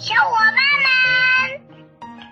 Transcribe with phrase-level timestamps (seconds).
[0.00, 1.60] 小伙伴们，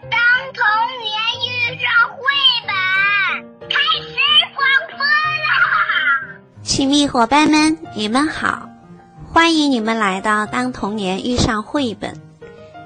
[0.08, 0.20] 当
[0.54, 0.62] 童
[1.02, 1.10] 年
[1.42, 2.22] 遇上绘
[2.64, 3.74] 本，开
[4.06, 4.14] 始
[4.54, 4.64] 广
[4.96, 6.30] 播啦！
[6.62, 8.68] 亲密伙伴们，你们好，
[9.32, 12.14] 欢迎你们来到《当童年遇上绘本》。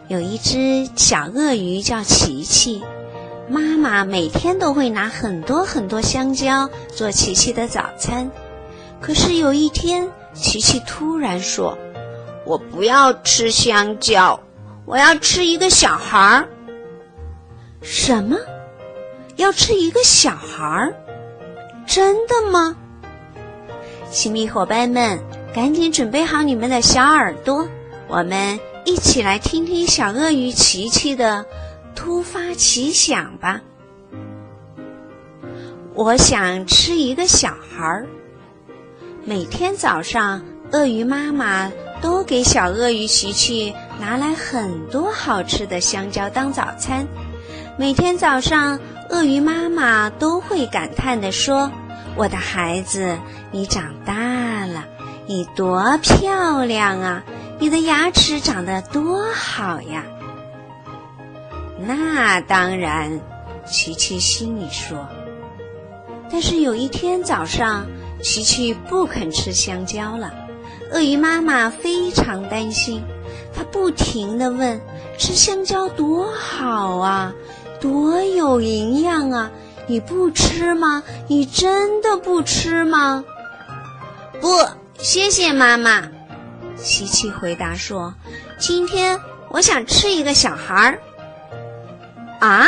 [0.09, 2.83] 有一只小鳄鱼叫琪琪，
[3.51, 8.31] 妈妈每天都会拿很多很多香蕉做琪琪的早餐。
[8.99, 11.77] 可是有一天，琪琪突然说
[12.47, 14.41] ：“我不要吃香蕉，
[14.91, 16.49] 我要吃一个小孩儿。”
[17.81, 18.37] 什么？
[19.37, 20.93] 要吃一个小孩儿？
[21.87, 22.77] 真的吗？
[24.11, 25.17] 亲密伙伴们，
[25.55, 27.69] 赶紧准备好你们的小耳朵，
[28.09, 31.47] 我们一起来听听小鳄鱼琪琪的
[31.95, 33.61] 突发奇想吧。
[35.95, 38.09] 我想吃一个小孩儿。
[39.25, 47.07] 每天早上，鳄鱼妈妈都给小鳄鱼琪琪拿来很多好吃的香蕉当早餐。
[47.79, 48.81] 每天早上，
[49.11, 51.71] 鳄鱼妈妈都会感叹地说
[52.17, 53.19] ：“我的孩子，
[53.51, 54.87] 你长大了，
[55.27, 57.23] 你多漂亮啊！
[57.59, 60.03] 你的牙齿长得多好呀！”
[61.79, 63.21] 那当然，
[63.67, 65.07] 琪琪心里说。
[66.33, 67.87] 但是有一天早上，
[68.23, 70.33] 琪琪不肯吃香蕉了，
[70.93, 73.03] 鳄鱼妈妈非常担心，
[73.61, 74.81] 他不停地问
[75.19, 77.35] ：“吃香蕉多好啊，
[77.79, 79.51] 多有营养啊！
[79.87, 81.03] 你不吃吗？
[81.29, 83.23] 你真的不吃吗
[84.41, 84.49] ？”“不，
[84.99, 86.09] 谢谢妈妈。”
[86.75, 88.15] 琪琪回答说
[88.59, 89.21] ：“今天
[89.51, 90.99] 我想吃一个小孩儿。
[92.41, 92.67] ”“啊？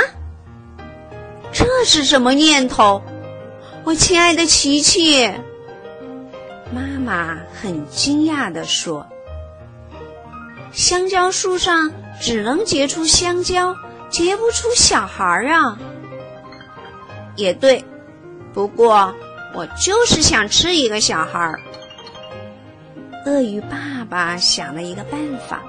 [1.54, 3.00] 这是什么念头？”
[3.84, 5.26] 我亲爱的琪琪，
[6.70, 9.06] 妈妈很惊讶地说
[10.72, 13.76] ：“香蕉树上只能结出香蕉，
[14.10, 15.78] 结不出小孩儿啊。”
[17.36, 17.84] 也对，
[18.52, 19.14] 不过
[19.54, 21.60] 我就是想吃一个小孩儿。
[23.24, 25.62] 鳄鱼爸爸想了一个办法，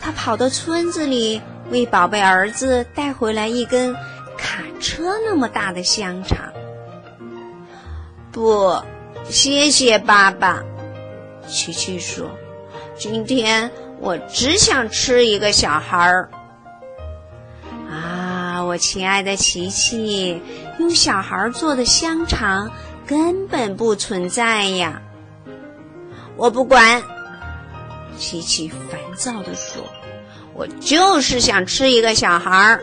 [0.00, 1.40] 他跑到村子里
[1.70, 3.94] 为宝贝儿子带回来一根
[4.38, 6.38] 卡车那么大的香肠。
[8.30, 8.80] 不，
[9.28, 10.62] 谢谢爸爸。
[11.46, 12.30] 琪琪说
[12.96, 13.70] ：“今天
[14.02, 16.28] 我只想吃一个小孩儿。”
[17.88, 20.42] 啊，我亲爱的琪琪，
[20.78, 22.70] 用小孩做的香肠
[23.06, 25.00] 根本不存在呀！
[26.36, 27.02] 我不管。
[28.18, 29.82] 琪琪烦躁地说
[30.54, 32.82] ：“我就是想吃一个小孩儿。”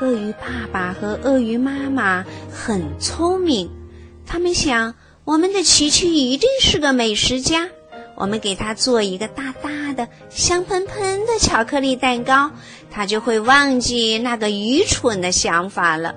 [0.00, 3.70] 鳄鱼爸爸和鳄鱼妈妈很聪明，
[4.26, 7.68] 他们想，我们的琪琪一定是个美食家，
[8.16, 12.50] 我们给他做一个大大的、香喷喷的巧克力蛋糕，
[12.90, 16.14] 他就会忘记那个愚蠢的想法了。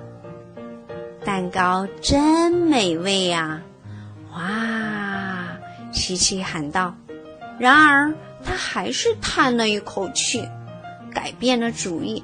[1.24, 3.60] 蛋糕真美味呀！
[4.32, 5.48] 哇，
[5.92, 6.94] 琪琪喊道。
[7.58, 8.14] 然而，
[8.44, 10.48] 他还是叹了一口气，
[11.12, 12.22] 改变了主意，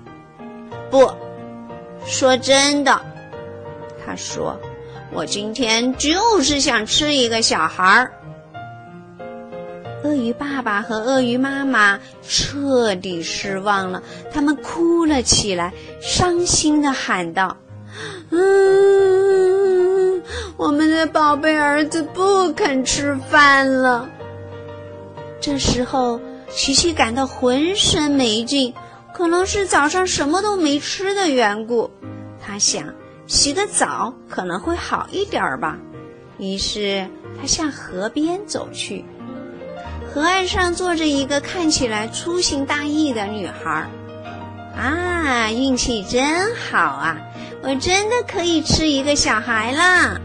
[0.91, 1.13] 不。
[2.07, 3.05] 说真的，
[4.07, 4.61] 他说
[5.11, 8.13] ：“我今天就是想吃一个小孩儿。”
[10.05, 17.57] 鳄鱼爸爸和鳄鱼妈妈彻底失望了，他们哭了起来，伤心的喊道
[18.31, 20.23] ：“嗯，
[20.59, 24.09] 我们的宝贝儿子不肯吃饭了。”
[25.41, 28.75] 这时候，琪琪感到浑身没劲。
[29.15, 31.89] 可能是早上什么都没吃的缘故，
[32.45, 32.93] 他想
[33.29, 35.79] 洗个澡可能会好一点儿吧。
[36.37, 37.07] 于是
[37.41, 39.05] 他向河边走去，
[40.15, 43.91] 河岸上坐着一个看起来粗心大意的女孩。
[44.77, 47.19] 啊，运气真好啊！
[47.63, 50.21] 我真的可以吃一个小孩了。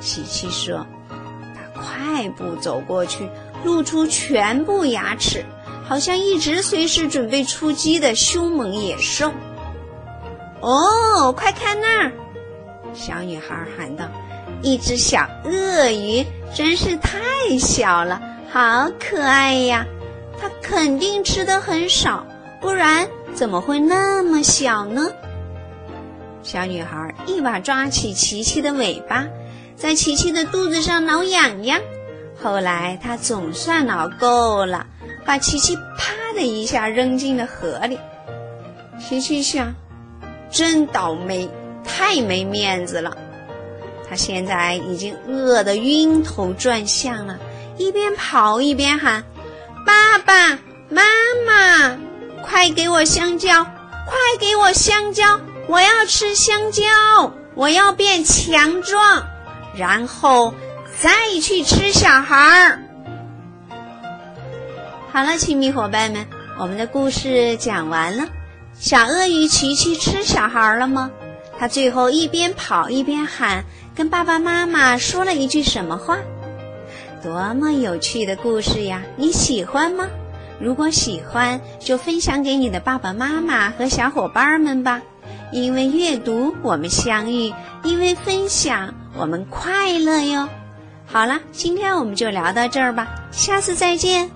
[0.00, 3.26] 琪琪说，他快步走过去，
[3.64, 5.46] 露出全部牙齿。
[5.82, 9.32] 好像一直随时准备出击的凶猛野兽。
[10.60, 12.12] 哦，快看那儿！
[12.92, 14.04] 小女孩喊道
[14.60, 17.18] ：“一只小鳄鱼，真是太
[17.58, 18.20] 小了，
[18.52, 19.86] 好可爱呀！
[20.40, 22.26] 它肯定吃的很少，
[22.60, 25.08] 不然怎么会那么小呢？”
[26.42, 29.26] 小女孩一把抓起琪琪的尾巴，
[29.76, 31.80] 在琪琪的肚子上挠痒痒。
[32.42, 34.86] 后来她总算挠够了。
[35.24, 37.98] 把琪琪啪的一下扔进了河里。
[38.98, 39.72] 琪琪想，
[40.50, 41.48] 真倒霉，
[41.84, 43.16] 太没面子了。
[44.08, 47.38] 他现在已经饿得晕头转向了，
[47.80, 49.24] 一边跑一边喊
[49.86, 50.58] ：“爸爸，
[50.90, 51.02] 妈
[51.46, 51.96] 妈，
[52.42, 53.64] 快给我香蕉！
[53.64, 55.40] 快给我香蕉！
[55.66, 56.84] 我要吃香蕉！
[57.54, 59.24] 我要变强壮，
[59.74, 60.52] 然后
[60.98, 61.10] 再
[61.40, 62.82] 去吃小孩儿。
[65.10, 66.26] 好了，亲密伙伴们，
[66.58, 68.28] 我们的故事讲完了。
[68.78, 71.10] 小鳄鱼琪琪吃小孩了吗？
[71.58, 73.64] 他最后一边跑一边喊，
[73.96, 76.18] 跟爸爸妈妈说了一句什么话？
[77.22, 79.02] 多么有趣的故事呀！
[79.16, 80.08] 你喜欢吗？
[80.58, 85.02] 如果喜欢，就分享给你的爸爸妈妈和小伙伴们吧。
[85.52, 87.52] 因为阅读，我们相遇；
[87.82, 90.48] 因为分享，我们快乐哟。
[91.06, 94.30] 好了，今天我们就聊到这儿吧，下次再见。